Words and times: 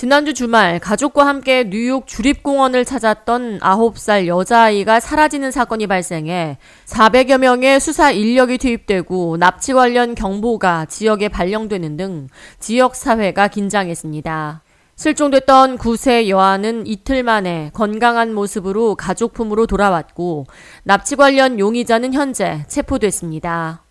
지난주 0.00 0.32
주말 0.32 0.78
가족과 0.78 1.26
함께 1.26 1.68
뉴욕 1.68 2.06
주립공원을 2.06 2.86
찾았던 2.86 3.58
9살 3.58 4.28
여자아이가 4.28 4.98
사라지는 4.98 5.50
사건이 5.50 5.88
발생해 5.88 6.56
400여 6.86 7.36
명의 7.36 7.78
수사 7.78 8.10
인력이 8.10 8.56
투입되고 8.56 9.36
납치 9.36 9.74
관련 9.74 10.14
경보가 10.14 10.86
지역에 10.86 11.28
발령되는 11.28 11.98
등 11.98 12.28
지역 12.58 12.96
사회가 12.96 13.48
긴장했습니다. 13.48 14.62
실종됐던 14.96 15.76
9세 15.76 16.28
여아는 16.28 16.86
이틀 16.86 17.22
만에 17.22 17.70
건강한 17.74 18.32
모습으로 18.32 18.94
가족 18.94 19.34
품으로 19.34 19.66
돌아왔고 19.66 20.46
납치 20.82 21.14
관련 21.14 21.58
용의자는 21.58 22.14
현재 22.14 22.64
체포됐습니다. 22.68 23.82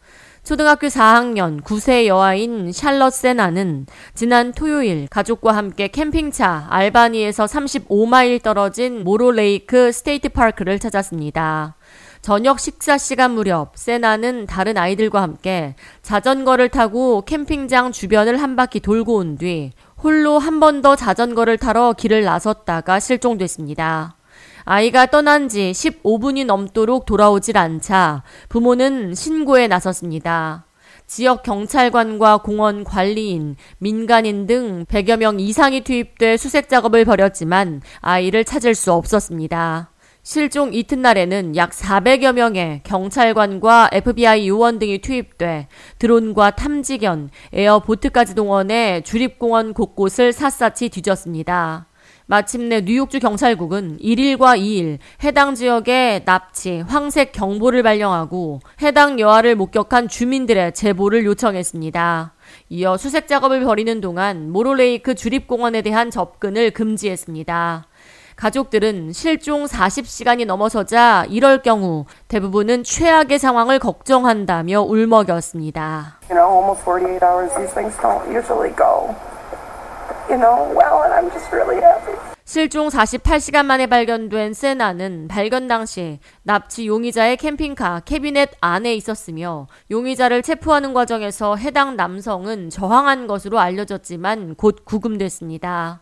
초등학교 0.44 0.88
4학년 0.88 1.62
9세 1.62 2.08
여아인 2.08 2.72
샬럿 2.72 3.14
세나는 3.14 3.86
지난 4.16 4.52
토요일 4.52 5.08
가족과 5.10 5.55
함께 5.55 5.88
캠핑차 5.90 6.68
알바니에서 6.70 7.46
35마일 7.46 8.41
떨어진 8.41 9.04
Moreau 9.04 9.56
Lake 9.56 9.91
State 9.91 10.30
Park를 10.30 10.80
찾았습니다. 10.80 11.76
저녁 12.22 12.60
식사 12.60 12.98
시간 12.98 13.32
무렵 13.32 13.73
세나는 13.76 14.46
다른 14.48 14.77
아이들과 14.77 15.22
함께 15.22 15.76
자전거를 16.02 16.70
타고 16.70 17.21
캠핑장 17.21 17.91
주변을 17.91 18.41
한 18.41 18.55
바퀴 18.55 18.80
돌고 18.80 19.16
온 19.18 19.38
뒤 19.38 19.71
홀로 20.02 20.40
한 20.40 20.60
번 20.60 20.82
더 20.82 20.96
자전거를 20.96 21.58
타러 21.58 21.94
길을 21.94 22.24
나섰다가 22.24 22.99
실종됐습니다. 22.99 24.16
아이가 24.72 25.08
떠난 25.08 25.50
지 25.50 25.72
15분이 25.72 26.46
넘도록 26.46 27.08
돌아오질 27.08 27.58
않자 27.58 28.22
부모는 28.50 29.16
신고에 29.16 29.66
나섰습니다. 29.68 30.68
지역 31.08 31.41
경찰관과 31.41 32.44
공원 32.44 32.84
관리인, 32.84 33.55
민간인 33.80 34.46
등 34.46 34.86
100여 34.86 35.18
명 35.18 35.40
이상이 35.40 35.82
투입돼 35.82 36.38
수색 36.38 36.70
작업을 36.70 37.04
벌였지만 37.04 37.82
아이를 38.02 38.46
찾을 38.46 38.76
수 38.76 38.94
없었습니다. 38.94 39.90
실종 40.21 40.71
이튿날에는 40.71 41.55
약 41.55 41.71
400여 41.71 42.34
명의 42.34 42.82
경찰관과 42.84 43.90
FBI 43.91 44.48
요원 44.49 44.77
등이 44.77 44.99
투입돼 44.99 45.68
드론과 45.98 46.52
탐지견, 46.52 47.32
에어보트까지 47.54 48.36
동원해 48.36 49.02
주립공원 49.02 49.74
곳곳을 49.74 50.32
샅샅이 50.32 50.90
뒤졌습니다. 50.90 51.88
마침내 52.30 52.82
뉴욕주 52.82 53.20
경찰국은 53.20 53.98
1일과 53.98 54.55
2일 54.55 54.99
해당 55.24 55.55
지역에 55.55 56.22
납치, 56.26 56.82
황색 56.82 57.32
경보를 57.32 57.82
발령하고 57.82 58.60
해당 58.84 59.20
여아를 59.20 59.55
목격한 59.55 60.10
주민들의 60.10 60.76
제보를 60.76 61.26
요청했습니다. 61.26 62.34
이어 62.70 62.98
수색 62.98 63.27
작업을 63.27 63.63
벌이는 63.63 63.99
동안 63.99 64.52
모로레이크 64.52 65.16
주립공원에 65.16 65.81
대한 65.81 66.12
접근을 66.12 66.69
금지했습니다. 66.69 67.88
가족들은 68.36 69.12
실종 69.12 69.66
40시간이 69.66 70.46
넘어서자 70.46 71.25
이럴 71.30 71.64
경우 71.64 72.06
대부분은 72.28 72.84
최악의 72.84 73.40
상황을 73.40 73.80
걱정한다며 73.80 74.81
울먹였습니다. 74.81 76.19
You 76.30 76.38
know, 76.38 76.75
실종 82.46 82.88
48시간 82.88 83.66
만에 83.66 83.85
발견된 83.85 84.53
세나는 84.53 85.28
발견 85.28 85.68
당시 85.68 86.19
납치 86.41 86.88
용의자의 86.88 87.38
캠핑카 87.38 88.02
캐비넷 88.06 88.50
안에 88.59 88.96
있었으며 88.96 89.68
용의자를 89.91 90.41
체포하는 90.41 90.94
과정에서 90.96 91.56
해당 91.58 91.96
남성은 91.96 92.72
저항한 92.72 93.28
것으로 93.28 93.59
알려졌지만 93.59 94.56
곧 94.56 94.84
구금됐습니다. 94.84 96.02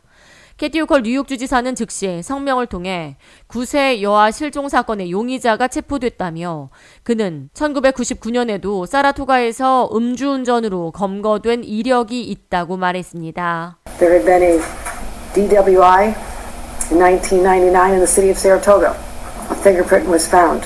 캐티 0.58 0.82
오컬 0.82 1.04
뉴욕 1.04 1.28
주지사는 1.28 1.76
즉시 1.76 2.24
성명을 2.24 2.66
통해 2.66 3.16
9세 3.48 4.02
여아 4.02 4.32
실종 4.32 4.70
사건의 4.70 5.12
용의자가 5.12 5.68
체포됐다며 5.68 6.72
그는 7.04 7.50
1999년에도 7.54 8.88
사라토가에서 8.88 9.92
음주운전으로 9.94 10.94
검거된 10.94 11.64
이력이 11.64 12.24
있다고 12.24 12.76
말했습니다. 12.76 13.78
There 14.00 14.16
had 14.16 14.26
been 14.26 14.42
a 14.42 14.60
DWI 15.36 16.16
in 16.90 16.98
1999 16.98 17.92
in 17.92 18.00
the 18.00 18.08
city 18.08 18.32
of 18.32 18.40
Saratoga. 18.40 18.96
A 19.52 19.56
fingerprint 19.62 20.10
was 20.10 20.28
found 20.28 20.66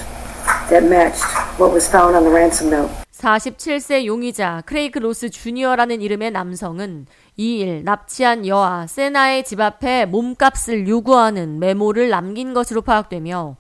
that 0.70 0.86
matched 0.86 1.26
what 1.60 1.74
was 1.74 1.86
found 1.92 2.16
on 2.16 2.24
the 2.24 2.32
ransom 2.32 2.70
note. 2.70 3.01
47세 3.22 4.06
용의자 4.06 4.64
크레이크 4.66 4.98
로스 4.98 5.30
주니어라는 5.30 6.02
이름의 6.02 6.32
남성은 6.32 7.06
2일 7.38 7.84
납치한 7.84 8.48
여아 8.48 8.88
세나의 8.88 9.44
집 9.44 9.60
앞에 9.62 10.06
몸값을 10.08 10.88
요구하는 10.88 11.60
메모를 11.60 12.10
남긴 12.10 12.56
것으로 12.56 12.82
파악되며 12.82 13.58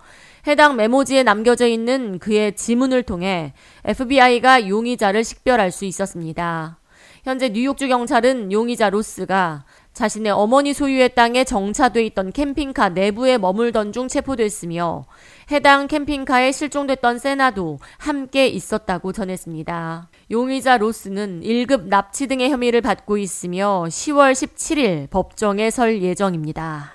해당 0.48 0.76
메모지에 0.76 1.22
남겨져 1.22 1.68
있는 1.68 2.18
그의 2.18 2.56
지문을 2.56 3.04
통해 3.04 3.54
FBI가 3.86 4.68
용의자를 4.68 5.24
식별할 5.24 5.70
수 5.70 5.86
있었습니다. 5.86 6.80
현재 7.24 7.50
뉴욕주 7.50 7.88
경찰은 7.88 8.52
용의자 8.52 8.90
로스가 8.90 9.66
자신의 9.94 10.31
어머니 10.31 10.74
소유의 10.74 11.16
땅에 11.16 11.44
정차돼 11.44 12.06
있던 12.07 12.31
캠핑카 12.31 12.90
내부에 12.90 13.38
머물던 13.38 13.91
중 13.91 14.07
체포됐으며 14.07 15.06
해당 15.52 15.88
캠핑카에 15.88 16.52
실종됐던 16.52 17.19
세나도 17.19 17.79
함께 17.97 18.47
있었다고 18.47 19.12
전했습니다. 19.12 20.09
용의자 20.31 20.78
로스는 20.78 21.41
1급 21.41 21.88
납치 21.88 22.28
등의 22.28 22.50
혐의를 22.50 22.81
받고 22.81 23.18
있으며 23.18 23.85
10월 23.88 24.31
17일 24.31 25.09
법정에 25.09 25.69
설 25.69 26.01
예정입니다. 26.01 26.94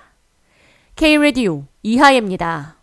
K-Radio 0.95 1.65
이하예입니다. 1.83 2.76